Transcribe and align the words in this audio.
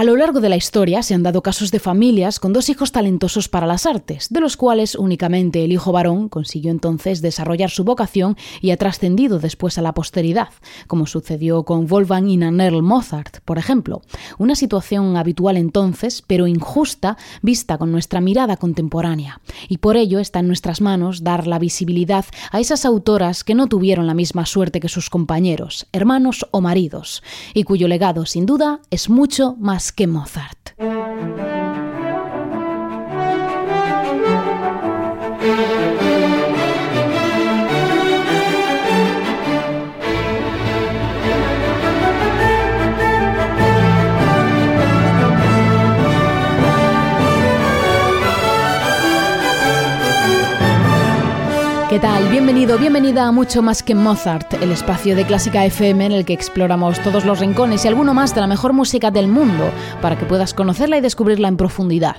A 0.00 0.04
lo 0.04 0.16
largo 0.16 0.40
de 0.40 0.48
la 0.48 0.56
historia 0.56 1.02
se 1.02 1.12
han 1.12 1.22
dado 1.22 1.42
casos 1.42 1.70
de 1.72 1.78
familias 1.78 2.40
con 2.40 2.54
dos 2.54 2.70
hijos 2.70 2.90
talentosos 2.90 3.50
para 3.50 3.66
las 3.66 3.84
artes, 3.84 4.28
de 4.30 4.40
los 4.40 4.56
cuales 4.56 4.94
únicamente 4.94 5.62
el 5.62 5.72
hijo 5.72 5.92
varón 5.92 6.30
consiguió 6.30 6.70
entonces 6.70 7.20
desarrollar 7.20 7.68
su 7.68 7.84
vocación 7.84 8.38
y 8.62 8.70
ha 8.70 8.78
trascendido 8.78 9.38
después 9.38 9.76
a 9.76 9.82
la 9.82 9.92
posteridad, 9.92 10.48
como 10.86 11.04
sucedió 11.04 11.64
con 11.64 11.86
Wolfgang 11.86 12.30
y 12.30 12.38
Nannerl 12.38 12.80
Mozart, 12.80 13.40
por 13.44 13.58
ejemplo. 13.58 14.00
Una 14.38 14.54
situación 14.54 15.18
habitual 15.18 15.58
entonces, 15.58 16.24
pero 16.26 16.46
injusta, 16.46 17.18
vista 17.42 17.76
con 17.76 17.92
nuestra 17.92 18.22
mirada 18.22 18.56
contemporánea. 18.56 19.42
Y 19.68 19.76
por 19.76 19.98
ello 19.98 20.18
está 20.18 20.38
en 20.38 20.46
nuestras 20.46 20.80
manos 20.80 21.24
dar 21.24 21.46
la 21.46 21.58
visibilidad 21.58 22.24
a 22.52 22.58
esas 22.58 22.86
autoras 22.86 23.44
que 23.44 23.54
no 23.54 23.66
tuvieron 23.66 24.06
la 24.06 24.14
misma 24.14 24.46
suerte 24.46 24.80
que 24.80 24.88
sus 24.88 25.10
compañeros, 25.10 25.88
hermanos 25.92 26.46
o 26.52 26.62
maridos, 26.62 27.22
y 27.52 27.64
cuyo 27.64 27.86
legado, 27.86 28.24
sin 28.24 28.46
duda, 28.46 28.80
es 28.90 29.10
mucho 29.10 29.56
más 29.58 29.89
que 29.92 30.06
Mozart. 30.06 30.74
¿Qué 51.90 51.98
tal? 51.98 52.28
Bienvenido, 52.28 52.78
bienvenida 52.78 53.26
a 53.26 53.32
Mucho 53.32 53.62
Más 53.62 53.82
que 53.82 53.96
Mozart, 53.96 54.54
el 54.62 54.70
espacio 54.70 55.16
de 55.16 55.26
Clásica 55.26 55.64
FM 55.64 56.06
en 56.06 56.12
el 56.12 56.24
que 56.24 56.32
exploramos 56.32 57.00
todos 57.00 57.24
los 57.24 57.40
rincones 57.40 57.84
y 57.84 57.88
alguno 57.88 58.14
más 58.14 58.32
de 58.32 58.40
la 58.40 58.46
mejor 58.46 58.72
música 58.72 59.10
del 59.10 59.26
mundo 59.26 59.68
para 60.00 60.16
que 60.16 60.24
puedas 60.24 60.54
conocerla 60.54 60.98
y 60.98 61.00
descubrirla 61.00 61.48
en 61.48 61.56
profundidad. 61.56 62.14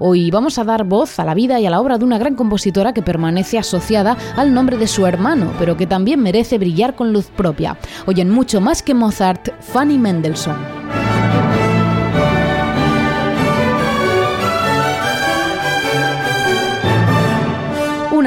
Hoy 0.00 0.32
vamos 0.32 0.58
a 0.58 0.64
dar 0.64 0.82
voz 0.82 1.20
a 1.20 1.24
la 1.24 1.34
vida 1.34 1.60
y 1.60 1.66
a 1.66 1.70
la 1.70 1.80
obra 1.80 1.98
de 1.98 2.04
una 2.04 2.18
gran 2.18 2.34
compositora 2.34 2.92
que 2.92 3.02
permanece 3.02 3.58
asociada 3.58 4.16
al 4.34 4.52
nombre 4.52 4.76
de 4.76 4.88
su 4.88 5.06
hermano, 5.06 5.52
pero 5.56 5.76
que 5.76 5.86
también 5.86 6.20
merece 6.20 6.58
brillar 6.58 6.96
con 6.96 7.12
luz 7.12 7.26
propia. 7.26 7.78
Hoy 8.06 8.20
en 8.20 8.28
Mucho 8.28 8.60
Más 8.60 8.82
que 8.82 8.92
Mozart, 8.92 9.50
Fanny 9.60 9.98
Mendelssohn. 9.98 11.01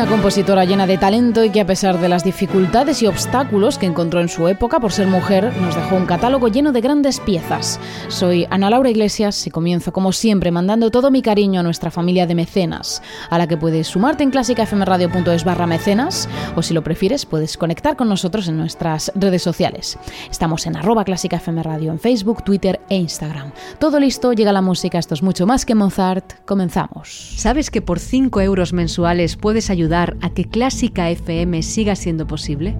Compositora 0.10 0.66
llena 0.66 0.86
de 0.86 1.00
talento 1.00 1.44
y 1.44 1.50
que 1.50 1.62
a 1.62 1.66
pesar 1.66 2.00
de 2.00 2.08
las 2.08 2.24
dificultades 2.24 3.02
y 3.02 3.08
obstáculos 3.08 3.80
que 3.80 3.88
encontró 3.88 4.22
en 4.22 4.30
su 4.30 4.48
época 4.48 4.80
por 4.80 4.92
ser 4.92 5.08
mujer, 5.08 5.52
nos 5.60 5.76
dejó 5.76 5.96
un 5.96 6.06
catálogo 6.06 6.48
lleno 6.48 6.72
de 6.72 6.82
grandes 6.82 7.20
piezas. 7.20 7.80
Soy 8.08 8.46
Ana 8.52 8.70
Laura 8.70 8.90
Iglesias 8.90 9.48
y 9.48 9.50
comienzo 9.50 9.92
como 9.92 10.12
siempre 10.12 10.52
mandando 10.52 10.92
todo 10.92 11.10
mi 11.10 11.24
cariño 11.24 11.60
a 11.60 11.64
nuestra 11.64 11.90
familia 11.90 12.28
de 12.28 12.36
mecenas, 12.36 13.02
a 13.30 13.38
la 13.40 13.48
que 13.48 13.58
puedes 13.58 13.88
sumarte 13.88 14.24
en 14.24 14.30
clásicafmradio.es 14.30 15.44
barra 15.44 15.66
mecenas 15.66 16.30
o 16.56 16.62
si 16.62 16.76
lo 16.76 16.84
prefieres 16.84 17.26
puedes 17.26 17.58
conectar 17.58 17.96
con 17.96 18.08
nosotros 18.08 18.48
en 18.48 18.58
nuestras 18.58 19.12
redes 19.16 19.42
sociales. 19.42 19.98
Estamos 20.30 20.68
en 20.68 20.78
arroba 20.78 21.04
clásicafmradio 21.04 21.92
en 21.92 22.00
Facebook, 22.00 22.44
Twitter 22.44 22.80
e 22.90 22.96
Instagram. 22.96 23.52
Todo 23.80 24.00
listo, 24.00 24.34
llega 24.34 24.54
la 24.54 24.62
música, 24.62 25.00
esto 25.00 25.16
es 25.16 25.24
mucho 25.24 25.48
más 25.48 25.66
que 25.66 25.76
Mozart, 25.76 26.46
comenzamos. 26.46 27.34
¿Sabes 27.38 27.72
que 27.72 27.82
por 27.82 28.00
5 28.00 28.40
euros 28.42 28.72
mensuales 28.72 29.36
puedes 29.36 29.70
ayudar 29.70 29.95
a 29.96 30.30
que 30.30 30.46
Clásica 30.46 31.10
FM 31.10 31.64
siga 31.64 31.96
siendo 31.96 32.28
posible? 32.28 32.78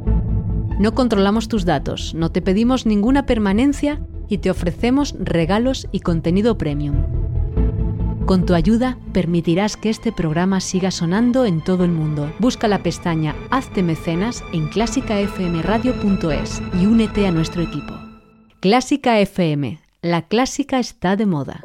No 0.80 0.94
controlamos 0.94 1.48
tus 1.48 1.64
datos, 1.64 2.14
no 2.14 2.32
te 2.32 2.42
pedimos 2.42 2.86
ninguna 2.86 3.26
permanencia 3.26 4.02
y 4.28 4.40
te 4.40 4.50
ofrecemos 4.50 5.16
regalos 5.20 5.88
y 5.92 6.02
contenido 6.02 6.58
premium. 6.58 6.96
Con 8.26 8.46
tu 8.46 8.54
ayuda 8.56 8.98
permitirás 9.14 9.78
que 9.78 9.90
este 9.90 10.12
programa 10.12 10.60
siga 10.60 10.92
sonando 10.92 11.46
en 11.46 11.64
todo 11.64 11.86
el 11.86 11.92
mundo. 11.92 12.34
Busca 12.40 12.68
la 12.68 12.84
pestaña 12.84 13.36
Hazte 13.52 13.84
mecenas 13.84 14.44
en 14.52 14.68
clásicafmradio.es 14.68 16.62
y 16.82 16.86
únete 16.88 17.28
a 17.28 17.32
nuestro 17.32 17.62
equipo. 17.62 17.94
Clásica 18.60 19.20
FM, 19.20 19.80
la 20.02 20.24
clásica 20.24 20.80
está 20.80 21.16
de 21.16 21.28
moda. 21.28 21.64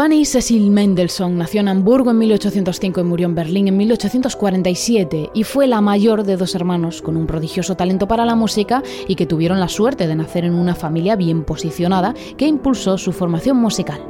Fanny 0.00 0.24
Cecil 0.24 0.70
Mendelssohn 0.70 1.36
nació 1.36 1.60
en 1.60 1.68
Hamburgo 1.68 2.10
en 2.10 2.16
1805 2.16 3.02
y 3.02 3.04
murió 3.04 3.26
en 3.26 3.34
Berlín 3.34 3.68
en 3.68 3.76
1847 3.76 5.28
y 5.34 5.44
fue 5.44 5.66
la 5.66 5.82
mayor 5.82 6.24
de 6.24 6.38
dos 6.38 6.54
hermanos 6.54 7.02
con 7.02 7.18
un 7.18 7.26
prodigioso 7.26 7.76
talento 7.76 8.08
para 8.08 8.24
la 8.24 8.34
música 8.34 8.82
y 9.08 9.14
que 9.14 9.26
tuvieron 9.26 9.60
la 9.60 9.68
suerte 9.68 10.06
de 10.06 10.16
nacer 10.16 10.46
en 10.46 10.54
una 10.54 10.74
familia 10.74 11.16
bien 11.16 11.44
posicionada 11.44 12.14
que 12.38 12.46
impulsó 12.46 12.96
su 12.96 13.12
formación 13.12 13.58
musical. 13.58 14.00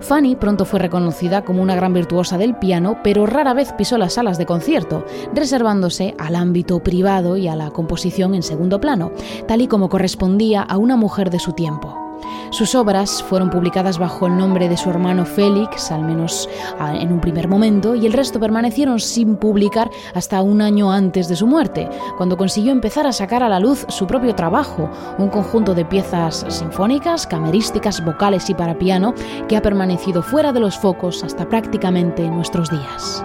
Fanny 0.00 0.36
pronto 0.36 0.66
fue 0.66 0.78
reconocida 0.78 1.42
como 1.42 1.62
una 1.62 1.74
gran 1.74 1.94
virtuosa 1.94 2.36
del 2.36 2.56
piano, 2.56 2.98
pero 3.02 3.24
rara 3.24 3.54
vez 3.54 3.72
pisó 3.72 3.96
las 3.96 4.12
salas 4.12 4.36
de 4.36 4.44
concierto, 4.44 5.06
reservándose 5.34 6.14
al 6.18 6.36
ámbito 6.36 6.82
privado 6.82 7.38
y 7.38 7.48
a 7.48 7.56
la 7.56 7.70
composición 7.70 8.34
en 8.34 8.42
segundo 8.42 8.78
plano, 8.78 9.10
tal 9.48 9.62
y 9.62 9.68
como 9.68 9.88
correspondía 9.88 10.60
a 10.60 10.76
una 10.76 10.96
mujer 10.96 11.30
de 11.30 11.38
su 11.38 11.54
tiempo. 11.54 12.03
Sus 12.50 12.74
obras 12.74 13.22
fueron 13.22 13.50
publicadas 13.50 13.98
bajo 13.98 14.26
el 14.26 14.36
nombre 14.36 14.68
de 14.68 14.76
su 14.76 14.88
hermano 14.90 15.26
Félix, 15.26 15.90
al 15.90 16.02
menos 16.02 16.48
ah, 16.78 16.94
en 16.94 17.12
un 17.12 17.20
primer 17.20 17.48
momento, 17.48 17.94
y 17.94 18.06
el 18.06 18.12
resto 18.12 18.38
permanecieron 18.38 19.00
sin 19.00 19.36
publicar 19.36 19.90
hasta 20.14 20.40
un 20.42 20.62
año 20.62 20.92
antes 20.92 21.28
de 21.28 21.36
su 21.36 21.46
muerte, 21.46 21.88
cuando 22.16 22.36
consiguió 22.36 22.72
empezar 22.72 23.06
a 23.06 23.12
sacar 23.12 23.42
a 23.42 23.48
la 23.48 23.58
luz 23.58 23.84
su 23.88 24.06
propio 24.06 24.34
trabajo, 24.34 24.88
un 25.18 25.28
conjunto 25.28 25.74
de 25.74 25.84
piezas 25.84 26.46
sinfónicas, 26.48 27.26
camerísticas, 27.26 28.04
vocales 28.04 28.48
y 28.50 28.54
para 28.54 28.78
piano 28.78 29.14
que 29.48 29.56
ha 29.56 29.62
permanecido 29.62 30.22
fuera 30.22 30.52
de 30.52 30.60
los 30.60 30.78
focos 30.78 31.24
hasta 31.24 31.48
prácticamente 31.48 32.28
nuestros 32.28 32.70
días. 32.70 33.24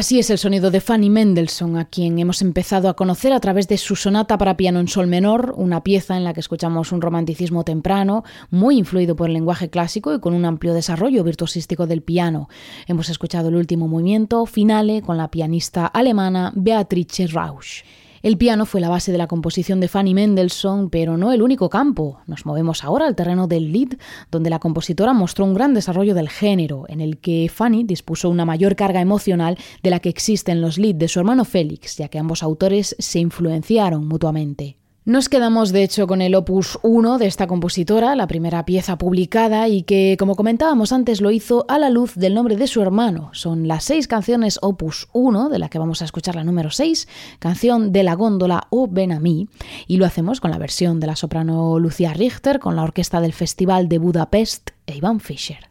Así 0.00 0.18
es 0.18 0.30
el 0.30 0.38
sonido 0.38 0.70
de 0.70 0.80
Fanny 0.80 1.10
Mendelssohn, 1.10 1.76
a 1.76 1.84
quien 1.84 2.18
hemos 2.18 2.40
empezado 2.40 2.88
a 2.88 2.96
conocer 2.96 3.34
a 3.34 3.40
través 3.40 3.68
de 3.68 3.76
su 3.76 3.96
sonata 3.96 4.38
para 4.38 4.56
piano 4.56 4.80
en 4.80 4.88
sol 4.88 5.06
menor, 5.06 5.52
una 5.58 5.82
pieza 5.82 6.16
en 6.16 6.24
la 6.24 6.32
que 6.32 6.40
escuchamos 6.40 6.90
un 6.92 7.02
romanticismo 7.02 7.64
temprano, 7.64 8.24
muy 8.48 8.78
influido 8.78 9.14
por 9.14 9.28
el 9.28 9.34
lenguaje 9.34 9.68
clásico 9.68 10.14
y 10.14 10.18
con 10.18 10.32
un 10.32 10.46
amplio 10.46 10.72
desarrollo 10.72 11.22
virtuosístico 11.22 11.86
del 11.86 12.00
piano. 12.00 12.48
Hemos 12.86 13.10
escuchado 13.10 13.50
el 13.50 13.56
último 13.56 13.88
movimiento, 13.88 14.46
finale, 14.46 15.02
con 15.02 15.18
la 15.18 15.30
pianista 15.30 15.84
alemana 15.84 16.50
Beatrice 16.56 17.26
Rausch. 17.26 17.84
El 18.22 18.36
piano 18.36 18.66
fue 18.66 18.82
la 18.82 18.90
base 18.90 19.12
de 19.12 19.18
la 19.18 19.28
composición 19.28 19.80
de 19.80 19.88
Fanny 19.88 20.12
Mendelssohn, 20.12 20.90
pero 20.90 21.16
no 21.16 21.32
el 21.32 21.40
único 21.40 21.70
campo. 21.70 22.20
Nos 22.26 22.44
movemos 22.44 22.84
ahora 22.84 23.06
al 23.06 23.16
terreno 23.16 23.46
del 23.46 23.72
lead, 23.72 23.96
donde 24.30 24.50
la 24.50 24.58
compositora 24.58 25.14
mostró 25.14 25.46
un 25.46 25.54
gran 25.54 25.72
desarrollo 25.72 26.14
del 26.14 26.28
género, 26.28 26.84
en 26.88 27.00
el 27.00 27.16
que 27.16 27.50
Fanny 27.50 27.82
dispuso 27.82 28.28
una 28.28 28.44
mayor 28.44 28.76
carga 28.76 29.00
emocional 29.00 29.56
de 29.82 29.90
la 29.90 30.00
que 30.00 30.10
existe 30.10 30.52
en 30.52 30.60
los 30.60 30.76
lead 30.76 30.96
de 30.96 31.08
su 31.08 31.18
hermano 31.18 31.46
Félix, 31.46 31.96
ya 31.96 32.08
que 32.08 32.18
ambos 32.18 32.42
autores 32.42 32.94
se 32.98 33.20
influenciaron 33.20 34.06
mutuamente. 34.06 34.79
Nos 35.06 35.30
quedamos 35.30 35.72
de 35.72 35.82
hecho 35.82 36.06
con 36.06 36.20
el 36.20 36.34
opus 36.34 36.78
1 36.82 37.16
de 37.16 37.26
esta 37.26 37.46
compositora, 37.46 38.14
la 38.14 38.26
primera 38.26 38.66
pieza 38.66 38.98
publicada 38.98 39.66
y 39.66 39.82
que, 39.82 40.16
como 40.18 40.36
comentábamos 40.36 40.92
antes, 40.92 41.22
lo 41.22 41.30
hizo 41.30 41.64
a 41.68 41.78
la 41.78 41.88
luz 41.88 42.16
del 42.16 42.34
nombre 42.34 42.56
de 42.56 42.66
su 42.66 42.82
hermano. 42.82 43.30
Son 43.32 43.66
las 43.66 43.84
seis 43.84 44.06
canciones 44.06 44.58
opus 44.60 45.08
1, 45.14 45.48
de 45.48 45.58
la 45.58 45.70
que 45.70 45.78
vamos 45.78 46.02
a 46.02 46.04
escuchar 46.04 46.34
la 46.34 46.44
número 46.44 46.70
6, 46.70 47.08
canción 47.38 47.92
de 47.92 48.02
la 48.02 48.14
góndola 48.14 48.66
o 48.68 48.88
Ben 48.88 49.10
a 49.12 49.20
mí, 49.20 49.48
y 49.86 49.96
lo 49.96 50.04
hacemos 50.04 50.38
con 50.38 50.50
la 50.50 50.58
versión 50.58 51.00
de 51.00 51.06
la 51.06 51.16
soprano 51.16 51.78
Lucia 51.78 52.12
Richter, 52.12 52.58
con 52.58 52.76
la 52.76 52.82
orquesta 52.82 53.22
del 53.22 53.32
Festival 53.32 53.88
de 53.88 53.98
Budapest 53.98 54.72
e 54.86 54.96
Iván 54.96 55.20
Fischer. 55.20 55.69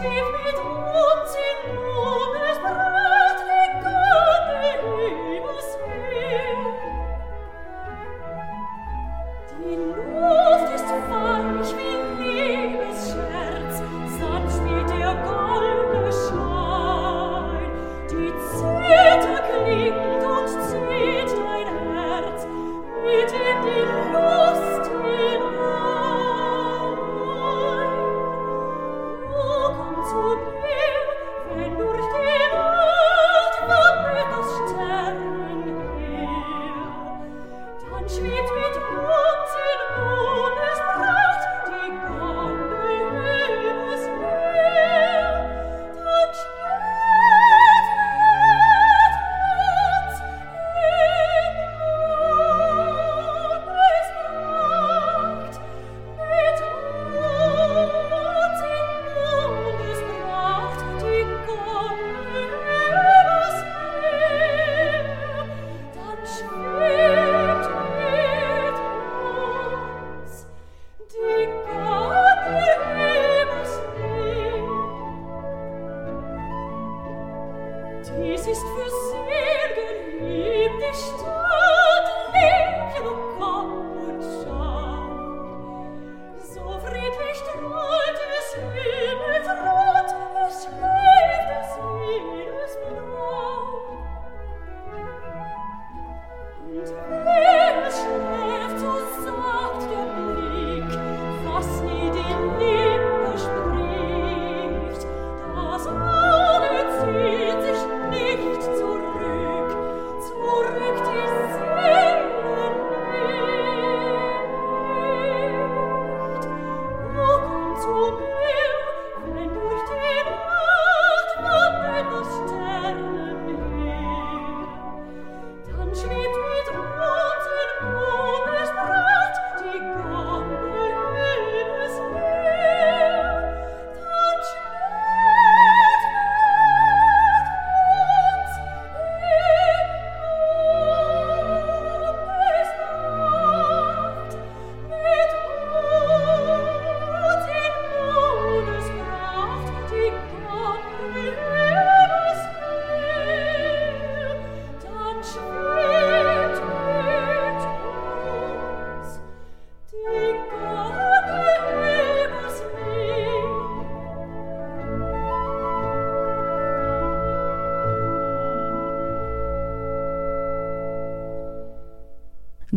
tief 0.00 0.26
mit 0.44 0.58
uns 0.58 1.43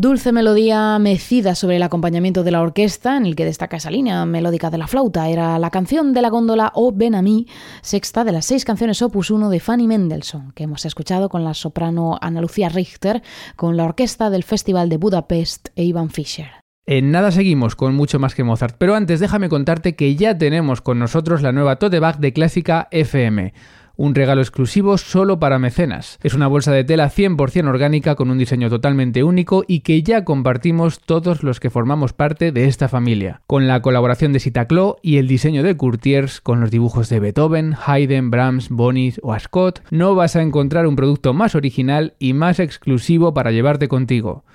Dulce 0.07 0.31
melodía 0.31 0.97
mecida 0.99 1.53
sobre 1.53 1.75
el 1.75 1.83
acompañamiento 1.83 2.45
de 2.45 2.51
la 2.51 2.61
orquesta, 2.61 3.17
en 3.17 3.25
el 3.25 3.35
que 3.35 3.43
destaca 3.43 3.75
esa 3.75 3.91
línea 3.91 4.25
melódica 4.25 4.69
de 4.69 4.77
la 4.77 4.87
flauta. 4.87 5.27
Era 5.27 5.59
la 5.59 5.69
canción 5.69 6.13
de 6.13 6.21
la 6.21 6.29
góndola 6.29 6.71
O 6.75 6.93
Ben 6.93 7.13
a 7.13 7.21
mí, 7.21 7.45
sexta 7.81 8.23
de 8.23 8.31
las 8.31 8.45
seis 8.45 8.63
canciones 8.63 9.01
opus 9.01 9.31
1 9.31 9.49
de 9.49 9.59
Fanny 9.59 9.85
Mendelssohn, 9.85 10.53
que 10.53 10.63
hemos 10.63 10.85
escuchado 10.85 11.27
con 11.27 11.43
la 11.43 11.53
soprano 11.53 12.17
Ana 12.21 12.39
Lucía 12.39 12.69
Richter, 12.69 13.21
con 13.57 13.75
la 13.75 13.83
orquesta 13.83 14.29
del 14.29 14.45
Festival 14.45 14.87
de 14.87 14.95
Budapest 14.95 15.67
e 15.75 15.83
Ivan 15.83 16.09
Fischer. 16.09 16.51
En 16.85 17.11
nada 17.11 17.31
seguimos 17.31 17.75
con 17.75 17.93
mucho 17.93 18.17
más 18.17 18.33
que 18.33 18.45
Mozart, 18.45 18.77
pero 18.77 18.95
antes 18.95 19.19
déjame 19.19 19.49
contarte 19.49 19.97
que 19.97 20.15
ya 20.15 20.37
tenemos 20.37 20.79
con 20.79 20.99
nosotros 20.99 21.41
la 21.41 21.51
nueva 21.51 21.79
tote 21.79 21.99
bag 21.99 22.19
de 22.19 22.31
Clásica 22.31 22.87
FM 22.91 23.51
un 23.97 24.15
regalo 24.15 24.41
exclusivo 24.41 24.97
solo 24.97 25.39
para 25.39 25.59
mecenas. 25.59 26.19
Es 26.23 26.33
una 26.33 26.47
bolsa 26.47 26.71
de 26.71 26.83
tela 26.83 27.09
100% 27.09 27.67
orgánica 27.67 28.15
con 28.15 28.29
un 28.29 28.37
diseño 28.37 28.69
totalmente 28.69 29.23
único 29.23 29.63
y 29.67 29.81
que 29.81 30.03
ya 30.03 30.23
compartimos 30.23 31.01
todos 31.01 31.43
los 31.43 31.59
que 31.59 31.69
formamos 31.69 32.13
parte 32.13 32.51
de 32.51 32.65
esta 32.65 32.87
familia. 32.87 33.41
Con 33.47 33.67
la 33.67 33.81
colaboración 33.81 34.31
de 34.31 34.39
Sitaclo 34.39 34.97
y 35.01 35.17
el 35.17 35.27
diseño 35.27 35.63
de 35.63 35.75
Courtiers 35.75 36.39
con 36.39 36.61
los 36.61 36.71
dibujos 36.71 37.09
de 37.09 37.19
Beethoven, 37.19 37.75
Haydn, 37.85 38.29
Brahms, 38.29 38.69
Bonis 38.69 39.19
o 39.23 39.33
Ascot, 39.33 39.83
no 39.91 40.15
vas 40.15 40.35
a 40.35 40.41
encontrar 40.41 40.87
un 40.87 40.95
producto 40.95 41.33
más 41.33 41.55
original 41.55 42.13
y 42.19 42.33
más 42.33 42.59
exclusivo 42.59 43.33
para 43.33 43.51
llevarte 43.51 43.87
contigo. 43.87 44.45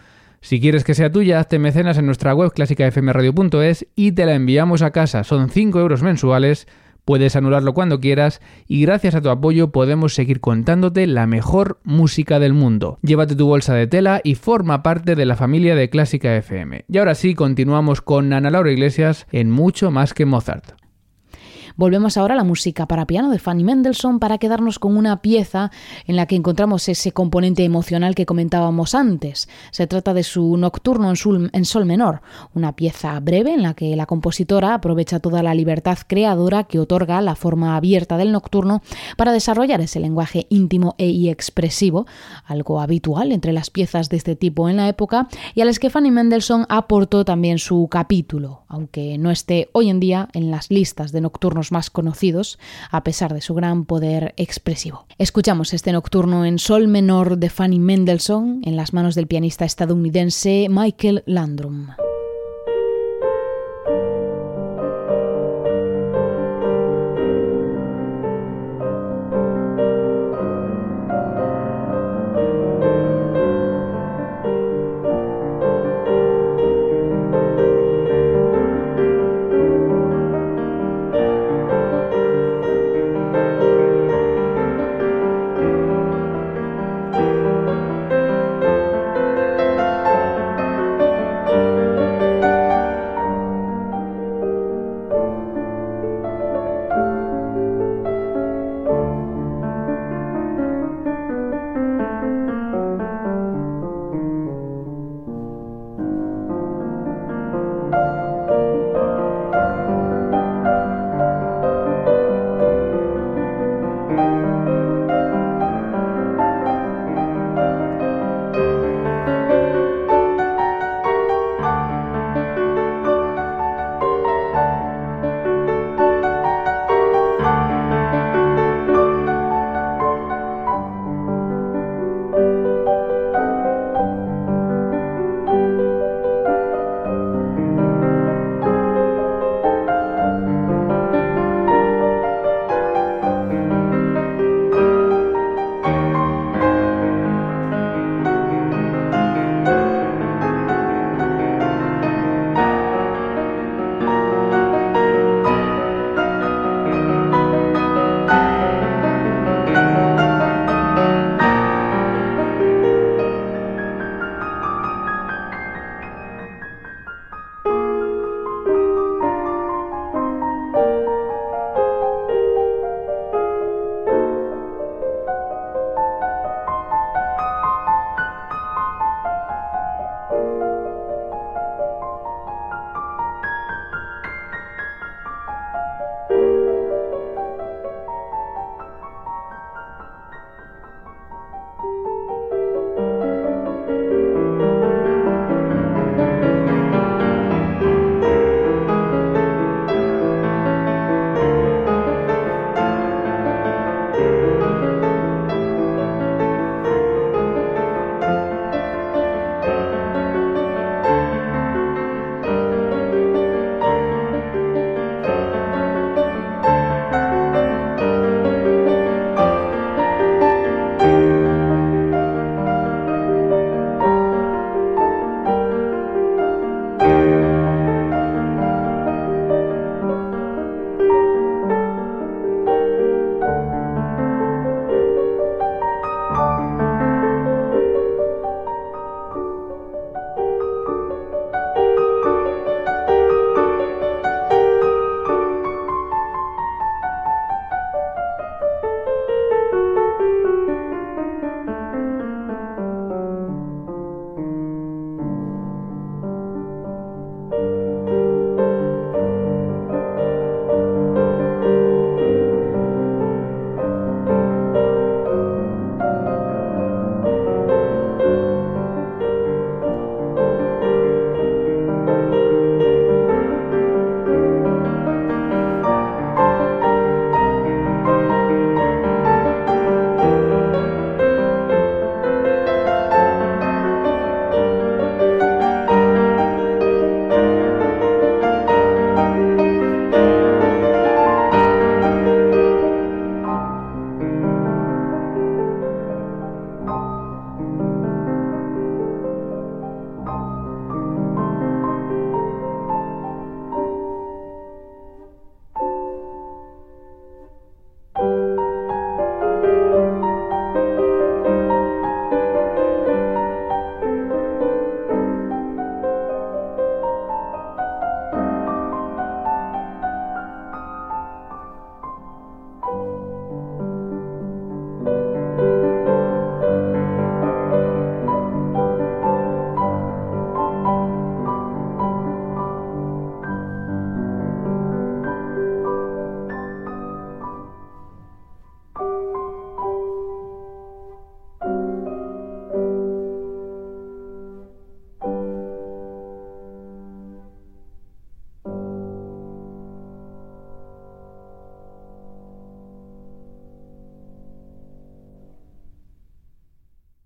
Si 0.40 0.60
quieres 0.60 0.82
que 0.82 0.94
sea 0.94 1.12
tuya, 1.12 1.38
hazte 1.38 1.60
mecenas 1.60 1.98
en 1.98 2.06
nuestra 2.06 2.34
web 2.34 2.52
clásicafmradio.es 2.52 3.86
y 3.94 4.10
te 4.10 4.26
la 4.26 4.34
enviamos 4.34 4.82
a 4.82 4.90
casa. 4.90 5.22
Son 5.22 5.48
5 5.48 5.78
euros 5.78 6.02
mensuales 6.02 6.66
Puedes 7.04 7.34
anularlo 7.34 7.74
cuando 7.74 8.00
quieras 8.00 8.40
y 8.68 8.82
gracias 8.82 9.14
a 9.14 9.20
tu 9.20 9.30
apoyo 9.30 9.72
podemos 9.72 10.14
seguir 10.14 10.40
contándote 10.40 11.06
la 11.06 11.26
mejor 11.26 11.80
música 11.82 12.38
del 12.38 12.52
mundo. 12.52 12.98
Llévate 13.02 13.34
tu 13.34 13.46
bolsa 13.46 13.74
de 13.74 13.86
tela 13.86 14.20
y 14.22 14.36
forma 14.36 14.82
parte 14.82 15.16
de 15.16 15.26
la 15.26 15.36
familia 15.36 15.74
de 15.74 15.90
Clásica 15.90 16.36
FM. 16.36 16.84
Y 16.88 16.98
ahora 16.98 17.14
sí, 17.14 17.34
continuamos 17.34 18.00
con 18.00 18.32
Ana 18.32 18.50
Laura 18.50 18.70
Iglesias 18.70 19.26
en 19.32 19.50
Mucho 19.50 19.90
más 19.90 20.14
que 20.14 20.26
Mozart. 20.26 20.74
Volvemos 21.76 22.16
ahora 22.16 22.34
a 22.34 22.36
la 22.36 22.44
música 22.44 22.86
para 22.86 23.06
piano 23.06 23.30
de 23.30 23.38
Fanny 23.38 23.64
Mendelssohn 23.64 24.18
para 24.18 24.38
quedarnos 24.38 24.78
con 24.78 24.96
una 24.96 25.22
pieza 25.22 25.70
en 26.06 26.16
la 26.16 26.26
que 26.26 26.36
encontramos 26.36 26.88
ese 26.88 27.12
componente 27.12 27.64
emocional 27.64 28.14
que 28.14 28.26
comentábamos 28.26 28.94
antes. 28.94 29.48
Se 29.70 29.86
trata 29.86 30.14
de 30.14 30.22
su 30.22 30.56
Nocturno 30.56 31.10
en 31.10 31.16
sol, 31.16 31.50
en 31.52 31.64
sol 31.64 31.84
menor, 31.84 32.22
una 32.54 32.76
pieza 32.76 33.18
breve 33.20 33.54
en 33.54 33.62
la 33.62 33.74
que 33.74 33.96
la 33.96 34.06
compositora 34.06 34.74
aprovecha 34.74 35.20
toda 35.20 35.42
la 35.42 35.54
libertad 35.54 35.98
creadora 36.06 36.64
que 36.64 36.78
otorga 36.78 37.20
la 37.20 37.34
forma 37.34 37.76
abierta 37.76 38.16
del 38.16 38.32
nocturno 38.32 38.82
para 39.16 39.32
desarrollar 39.32 39.80
ese 39.80 40.00
lenguaje 40.00 40.46
íntimo 40.50 40.94
e 40.98 41.30
expresivo, 41.30 42.06
algo 42.44 42.80
habitual 42.80 43.32
entre 43.32 43.52
las 43.52 43.70
piezas 43.70 44.08
de 44.08 44.16
este 44.16 44.36
tipo 44.36 44.68
en 44.68 44.76
la 44.76 44.88
época, 44.88 45.28
y 45.54 45.60
a 45.60 45.64
las 45.64 45.78
que 45.78 45.90
Fanny 45.90 46.10
Mendelssohn 46.10 46.66
aportó 46.68 47.24
también 47.24 47.58
su 47.58 47.88
capítulo, 47.90 48.62
aunque 48.68 49.18
no 49.18 49.30
esté 49.30 49.68
hoy 49.72 49.90
en 49.90 50.00
día 50.00 50.28
en 50.32 50.50
las 50.50 50.70
listas 50.70 51.12
de 51.12 51.20
nocturnos 51.20 51.61
más 51.70 51.90
conocidos, 51.90 52.58
a 52.90 53.04
pesar 53.04 53.34
de 53.34 53.40
su 53.40 53.54
gran 53.54 53.84
poder 53.84 54.34
expresivo. 54.36 55.06
Escuchamos 55.18 55.72
este 55.74 55.92
nocturno 55.92 56.44
en 56.44 56.58
sol 56.58 56.88
menor 56.88 57.38
de 57.38 57.50
Fanny 57.50 57.78
Mendelssohn 57.78 58.62
en 58.64 58.76
las 58.76 58.92
manos 58.92 59.14
del 59.14 59.28
pianista 59.28 59.64
estadounidense 59.64 60.66
Michael 60.68 61.22
Landrum. 61.26 61.90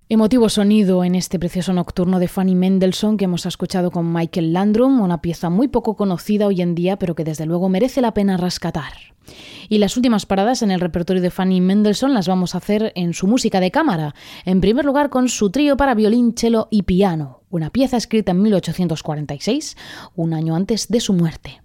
Emotivo 0.08 0.48
sonido 0.48 1.02
en 1.02 1.16
este 1.16 1.36
precioso 1.36 1.72
nocturno 1.72 2.20
de 2.20 2.28
Fanny 2.28 2.54
Mendelssohn 2.54 3.16
que 3.16 3.24
hemos 3.24 3.44
escuchado 3.44 3.90
con 3.90 4.12
Michael 4.12 4.52
Landrum, 4.52 5.00
una 5.00 5.20
pieza 5.20 5.50
muy 5.50 5.66
poco 5.66 5.96
conocida 5.96 6.46
hoy 6.46 6.62
en 6.62 6.76
día, 6.76 6.96
pero 6.96 7.16
que 7.16 7.24
desde 7.24 7.44
luego 7.44 7.68
merece 7.68 8.00
la 8.00 8.14
pena 8.14 8.36
rescatar. 8.36 8.92
Y 9.68 9.78
las 9.78 9.96
últimas 9.96 10.24
paradas 10.24 10.62
en 10.62 10.70
el 10.70 10.78
repertorio 10.78 11.20
de 11.20 11.32
Fanny 11.32 11.60
Mendelssohn 11.60 12.14
las 12.14 12.28
vamos 12.28 12.54
a 12.54 12.58
hacer 12.58 12.92
en 12.94 13.14
su 13.14 13.26
música 13.26 13.58
de 13.58 13.72
cámara, 13.72 14.14
en 14.44 14.60
primer 14.60 14.84
lugar 14.84 15.10
con 15.10 15.28
su 15.28 15.50
trío 15.50 15.76
para 15.76 15.96
violín, 15.96 16.34
cello 16.36 16.68
y 16.70 16.84
piano, 16.84 17.40
una 17.50 17.70
pieza 17.70 17.96
escrita 17.96 18.30
en 18.30 18.42
1846, 18.42 19.76
un 20.14 20.34
año 20.34 20.54
antes 20.54 20.86
de 20.86 21.00
su 21.00 21.14
muerte. 21.14 21.62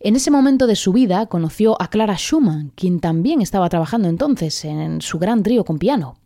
En 0.00 0.16
ese 0.16 0.32
momento 0.32 0.66
de 0.66 0.74
su 0.74 0.92
vida 0.92 1.26
conoció 1.26 1.80
a 1.80 1.86
Clara 1.86 2.16
Schumann, 2.16 2.72
quien 2.74 2.98
también 2.98 3.40
estaba 3.40 3.68
trabajando 3.68 4.08
entonces 4.08 4.64
en 4.64 5.00
su 5.02 5.20
gran 5.20 5.44
trío 5.44 5.64
con 5.64 5.78
piano. 5.78 6.16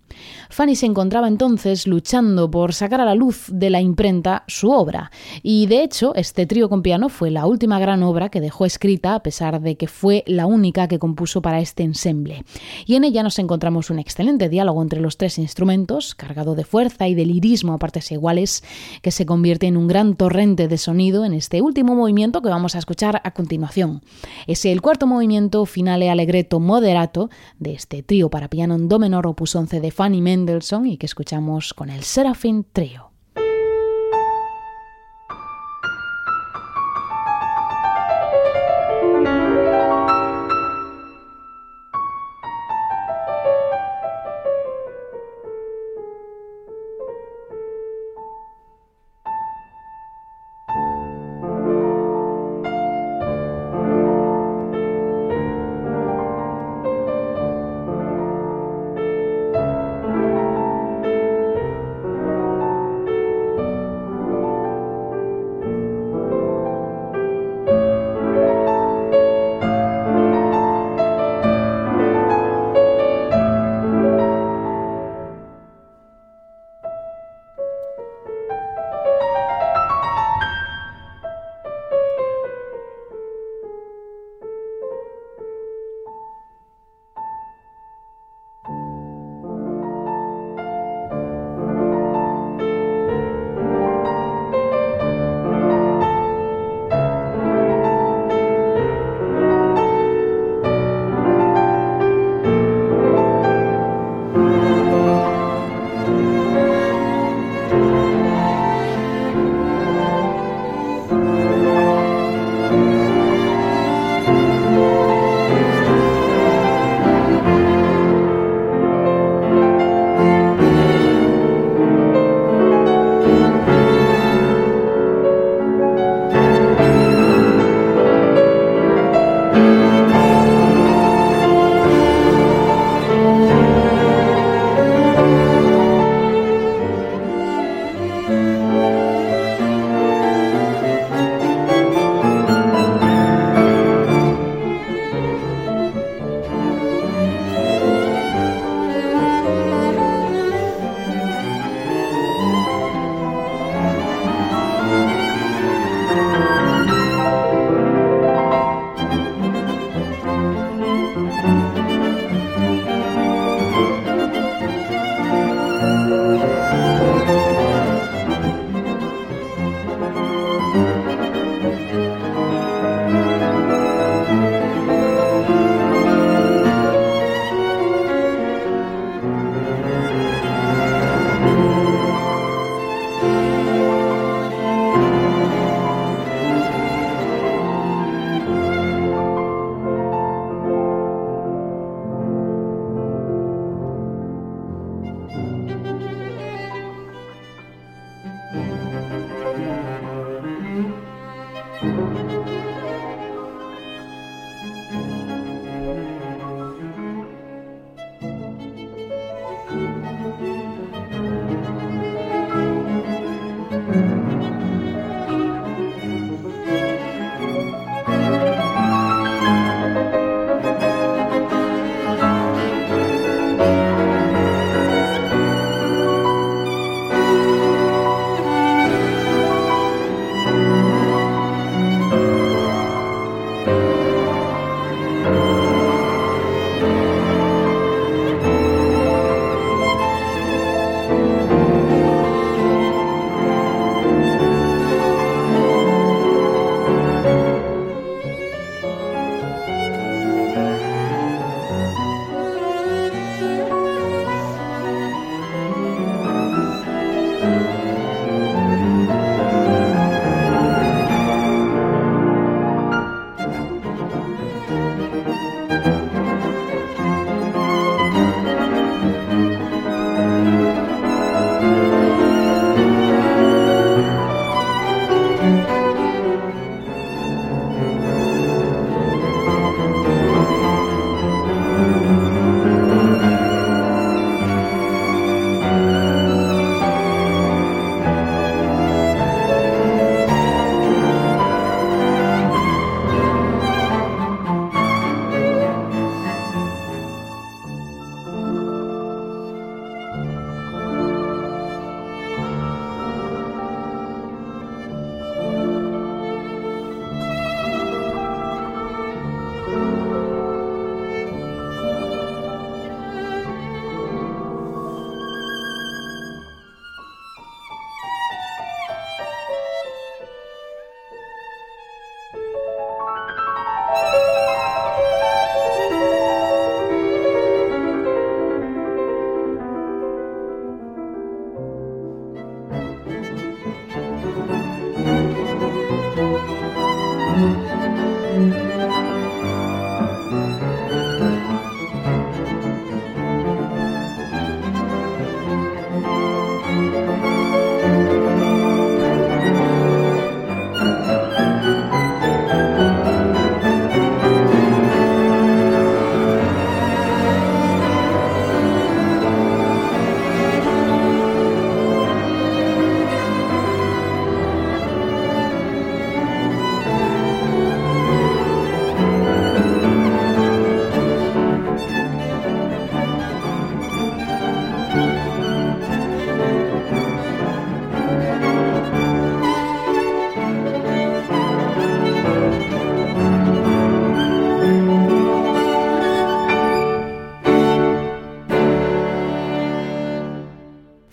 Fanny 0.51 0.77
se 0.77 0.87
encontraba 0.87 1.29
entonces 1.29 1.87
luchando 1.87 2.51
por 2.51 2.75
sacar 2.75 3.01
a 3.01 3.05
la 3.05 3.15
luz 3.15 3.47
de 3.51 3.71
la 3.71 3.81
imprenta 3.81 4.45
su 4.47 4.71
obra, 4.71 5.11
y 5.43 5.67
de 5.67 5.83
hecho 5.83 6.15
este 6.15 6.47
trío 6.47 6.69
con 6.69 6.83
piano 6.83 7.09
fue 7.09 7.31
la 7.31 7.47
última 7.47 7.79
gran 7.79 8.03
obra 8.03 8.29
que 8.29 8.41
dejó 8.41 8.67
escrita, 8.67 9.15
a 9.15 9.23
pesar 9.23 9.61
de 9.61 9.77
que 9.77 9.87
fue 9.87 10.25
la 10.27 10.47
única 10.47 10.89
que 10.89 10.99
compuso 10.99 11.43
para 11.43 11.61
este 11.61 11.83
ensemble. 11.83 12.45
Y 12.87 12.95
en 12.95 13.05
ella 13.05 13.23
nos 13.23 13.39
encontramos 13.39 13.91
un 13.91 13.99
excelente 13.99 14.49
diálogo 14.49 14.83
entre 14.83 15.01
los 15.01 15.17
tres 15.17 15.39
instrumentos, 15.39 16.15
cargado 16.15 16.55
de 16.55 16.65
fuerza 16.65 17.09
y 17.09 17.15
de 17.15 17.27
lirismo 17.27 17.73
a 17.73 17.79
partes 17.79 18.13
iguales, 18.13 18.63
que 19.03 19.11
se 19.11 19.27
convierte 19.27 19.67
en 19.67 19.77
un 19.77 19.89
gran 19.89 20.15
torrente 20.15 20.69
de 20.69 20.79
sonido 20.79 21.25
en 21.25 21.35
este 21.35 21.63
último 21.63 21.95
movimiento 21.95 22.43
que 22.43 22.49
vamos 22.49 22.75
a 22.75 22.79
escuchar 22.79 23.21
a 23.25 23.33
continuación. 23.33 24.03
Es 24.47 24.65
el 24.65 24.81
cuarto 24.81 25.07
movimiento 25.07 25.65
finale 25.67 26.11
allegretto 26.11 26.61
moderato 26.61 27.31
de 27.59 27.75
este 27.75 28.03
trío 28.03 28.31
para 28.31 28.49
piano 28.49 28.75
en 28.75 28.89
do 28.89 28.99
menor 28.99 29.27
opus 29.27 29.55
11 29.57 29.81
de 29.81 29.91
Fanny 29.91 30.04
Mendelssohn 30.11 30.87
y 30.87 30.99
que 30.99 31.07
escuchamos 31.07 31.73
con 31.75 31.91
el 31.91 32.03
Serafin 32.03 32.65
Trio. 32.73 33.14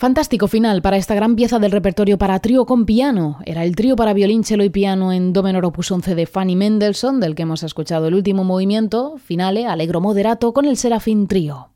Fantástico 0.01 0.47
final 0.47 0.81
para 0.81 0.97
esta 0.97 1.13
gran 1.13 1.35
pieza 1.35 1.59
del 1.59 1.71
repertorio 1.71 2.17
para 2.17 2.39
trío 2.39 2.65
con 2.65 2.87
piano. 2.87 3.37
Era 3.45 3.63
el 3.63 3.75
trío 3.75 3.95
para 3.95 4.15
violín, 4.15 4.43
cello 4.43 4.63
y 4.63 4.71
piano 4.71 5.13
en 5.13 5.31
Do 5.31 5.43
menor 5.43 5.63
opus 5.63 5.91
11 5.91 6.15
de 6.15 6.25
Fanny 6.25 6.55
Mendelssohn, 6.55 7.19
del 7.19 7.35
que 7.35 7.43
hemos 7.43 7.61
escuchado 7.61 8.07
el 8.07 8.15
último 8.15 8.43
movimiento, 8.43 9.19
finale, 9.19 9.67
alegro 9.67 10.01
moderato, 10.01 10.53
con 10.53 10.65
el 10.65 10.75
Serafín 10.75 11.27
Trío. 11.27 11.69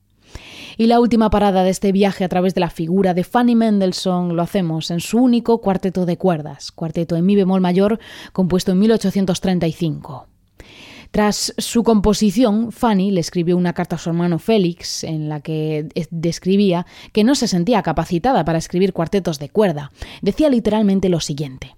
Y 0.75 0.87
la 0.87 0.99
última 0.99 1.29
parada 1.29 1.63
de 1.63 1.69
este 1.69 1.91
viaje 1.91 2.23
a 2.23 2.29
través 2.29 2.55
de 2.55 2.61
la 2.61 2.71
figura 2.71 3.13
de 3.13 3.23
Fanny 3.23 3.53
Mendelssohn 3.53 4.35
lo 4.35 4.41
hacemos 4.41 4.89
en 4.89 5.01
su 5.01 5.19
único 5.19 5.61
cuarteto 5.61 6.07
de 6.07 6.17
cuerdas, 6.17 6.71
cuarteto 6.71 7.15
en 7.17 7.27
mi 7.27 7.35
bemol 7.35 7.61
mayor, 7.61 7.99
compuesto 8.33 8.71
en 8.71 8.79
1835. 8.79 10.34
Tras 11.15 11.53
su 11.57 11.85
composición, 11.85 12.73
Fanny 12.73 13.09
le 13.09 13.21
escribió 13.21 13.55
una 13.55 13.71
carta 13.71 13.95
a 13.95 13.99
su 13.99 14.09
hermano 14.09 14.37
Félix 14.37 15.05
en 15.05 15.29
la 15.29 15.39
que 15.39 15.87
describía 16.11 16.85
que 17.13 17.23
no 17.23 17.35
se 17.35 17.47
sentía 17.47 17.81
capacitada 17.83 18.43
para 18.43 18.57
escribir 18.57 18.91
cuartetos 18.91 19.39
de 19.39 19.47
cuerda. 19.47 19.93
Decía 20.21 20.49
literalmente 20.49 21.07
lo 21.07 21.21
siguiente. 21.21 21.77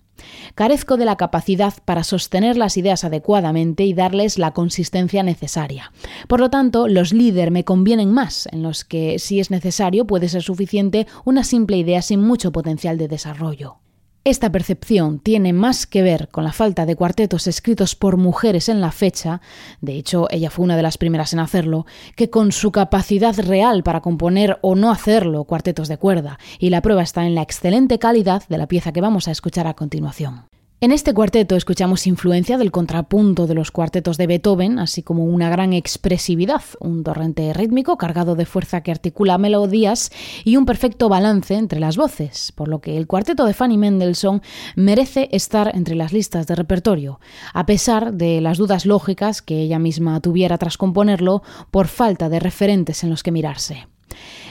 Carezco 0.56 0.98
de 0.98 1.06
la 1.06 1.18
capacidad 1.18 1.76
para 1.86 2.04
sostener 2.04 2.58
las 2.58 2.78
ideas 2.78 3.04
adecuadamente 3.04 3.84
y 3.84 3.94
darles 3.94 4.40
la 4.40 4.54
consistencia 4.54 5.22
necesaria. 5.22 5.92
Por 6.28 6.40
lo 6.40 6.50
tanto, 6.50 6.88
los 6.88 7.14
líder 7.14 7.52
me 7.52 7.64
convienen 7.64 8.12
más, 8.12 8.50
en 8.52 8.64
los 8.64 8.86
que, 8.86 9.20
si 9.20 9.40
es 9.40 9.52
necesario, 9.52 10.08
puede 10.08 10.30
ser 10.30 10.42
suficiente 10.42 11.06
una 11.26 11.44
simple 11.44 11.78
idea 11.78 12.02
sin 12.02 12.22
mucho 12.22 12.52
potencial 12.52 12.98
de 12.98 13.08
desarrollo. 13.08 13.82
Esta 14.28 14.52
percepción 14.52 15.20
tiene 15.20 15.54
más 15.54 15.88
que 15.88 16.02
ver 16.02 16.28
con 16.28 16.44
la 16.44 16.52
falta 16.52 16.86
de 16.86 16.98
cuartetos 16.98 17.48
escritos 17.48 17.96
por 17.96 18.18
mujeres 18.18 18.68
en 18.68 18.82
la 18.82 18.92
fecha, 18.92 19.40
de 19.80 19.94
hecho 19.94 20.28
ella 20.30 20.50
fue 20.50 20.66
una 20.66 20.76
de 20.76 20.82
las 20.82 20.98
primeras 20.98 21.32
en 21.32 21.40
hacerlo, 21.40 21.86
que 22.18 22.30
con 22.30 22.52
su 22.52 22.74
capacidad 22.74 23.40
real 23.40 23.84
para 23.84 24.02
componer 24.02 24.60
o 24.62 24.76
no 24.76 24.92
hacerlo 24.92 25.46
cuartetos 25.46 25.88
de 25.88 25.98
cuerda, 25.98 26.40
y 26.60 26.72
la 26.72 26.82
prueba 26.82 27.04
está 27.04 27.26
en 27.26 27.36
la 27.36 27.42
excelente 27.42 28.00
calidad 28.00 28.44
de 28.50 28.58
la 28.58 28.68
pieza 28.68 28.92
que 28.92 29.00
vamos 29.00 29.30
a 29.30 29.32
escuchar 29.32 29.66
a 29.66 29.76
continuación. 29.76 30.44
En 30.80 30.92
este 30.92 31.16
cuarteto 31.16 31.56
escuchamos 31.56 32.06
influencia 32.06 32.60
del 32.60 32.70
contrapunto 32.70 33.48
de 33.48 33.56
los 33.56 33.72
cuartetos 33.72 34.16
de 34.18 34.28
Beethoven, 34.28 34.78
así 34.78 35.02
como 35.02 35.26
una 35.26 35.50
gran 35.50 35.74
expresividad, 35.74 36.62
un 36.80 37.04
torrente 37.04 37.52
rítmico 37.52 37.98
cargado 37.98 38.36
de 38.36 38.46
fuerza 38.46 38.82
que 38.82 38.92
articula 38.92 39.40
melodías 39.40 40.12
y 40.44 40.56
un 40.56 40.68
perfecto 40.68 41.10
balance 41.10 41.56
entre 41.56 41.80
las 41.80 41.98
voces, 41.98 42.52
por 42.52 42.68
lo 42.68 42.80
que 42.80 42.96
el 42.96 43.08
cuarteto 43.08 43.46
de 43.46 43.56
Fanny 43.56 43.76
Mendelssohn 43.76 44.44
merece 44.76 45.30
estar 45.32 45.76
entre 45.76 45.96
las 45.96 46.14
listas 46.14 46.46
de 46.46 46.54
repertorio, 46.54 47.20
a 47.56 47.66
pesar 47.66 48.14
de 48.14 48.40
las 48.40 48.60
dudas 48.60 48.86
lógicas 48.86 49.42
que 49.42 49.60
ella 49.60 49.80
misma 49.80 50.20
tuviera 50.22 50.60
tras 50.60 50.78
componerlo 50.78 51.42
por 51.72 51.88
falta 51.88 52.30
de 52.30 52.40
referentes 52.40 53.04
en 53.04 53.10
los 53.10 53.24
que 53.24 53.32
mirarse. 53.32 53.88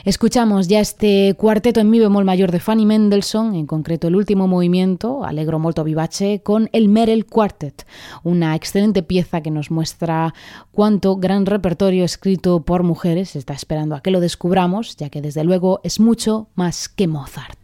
Escuchamos 0.05 0.68
ya 0.68 0.81
este 0.81 1.35
cuarteto 1.37 1.81
en 1.81 1.90
mi 1.90 1.98
bemol 1.98 2.24
mayor 2.24 2.52
de 2.52 2.61
Fanny 2.61 2.87
Mendelssohn, 2.87 3.55
en 3.55 3.66
concreto 3.66 4.07
el 4.07 4.14
último 4.14 4.46
movimiento, 4.46 5.24
Allegro 5.24 5.59
molto 5.59 5.83
vivace, 5.83 6.42
con 6.44 6.68
el 6.72 6.88
Merel 6.88 7.26
Quartet, 7.26 7.87
una 8.22 8.55
excelente 8.55 9.02
pieza 9.02 9.40
que 9.40 9.50
nos 9.50 9.72
muestra 9.72 10.33
cuánto 10.70 11.16
gran 11.16 11.44
repertorio 11.44 12.05
escrito 12.05 12.62
por 12.62 12.85
mujeres 12.85 13.35
está 13.35 13.55
esperando 13.55 13.96
a 13.96 14.00
que 14.00 14.12
lo 14.12 14.20
descubramos, 14.20 14.96
ya 14.96 15.11
que 15.11 15.20
desde 15.20 15.42
luego 15.42 15.81
es 15.83 15.98
mucho 15.98 16.48
más 16.55 16.88
que 16.88 17.09
Mozart. 17.09 17.59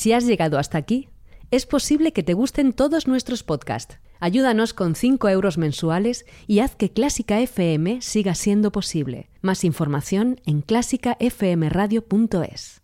si 0.00 0.12
has 0.14 0.24
llegado 0.24 0.58
hasta 0.58 0.78
aquí, 0.78 1.10
es 1.50 1.66
posible 1.66 2.12
que 2.12 2.22
te 2.22 2.32
gusten 2.32 2.72
todos 2.72 3.06
nuestros 3.06 3.42
podcasts. 3.42 3.98
Ayúdanos 4.18 4.72
con 4.72 4.94
5 4.94 5.28
euros 5.28 5.58
mensuales 5.58 6.24
y 6.46 6.60
haz 6.60 6.74
que 6.74 6.90
Clásica 6.90 7.38
FM 7.38 8.00
siga 8.00 8.34
siendo 8.34 8.72
posible. 8.72 9.28
Más 9.42 9.62
información 9.62 10.40
en 10.46 10.62
clásicafmradio.es. 10.62 12.80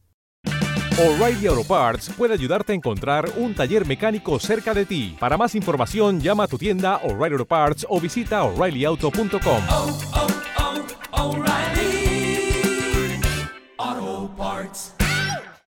O'Reilly 0.98 1.46
Auto 1.46 1.64
Parts 1.64 2.10
puede 2.18 2.34
ayudarte 2.34 2.72
a 2.72 2.76
encontrar 2.76 3.30
un 3.38 3.54
taller 3.54 3.86
mecánico 3.86 4.38
cerca 4.38 4.74
de 4.74 4.84
ti. 4.84 5.16
Para 5.18 5.38
más 5.38 5.54
información, 5.54 6.20
llama 6.20 6.44
a 6.44 6.48
tu 6.48 6.58
tienda 6.58 6.98
O'Reilly 6.98 7.32
Auto 7.32 7.46
Parts 7.46 7.86
o 7.88 7.98
visita 7.98 8.42
oreillyauto.com. 8.42 9.62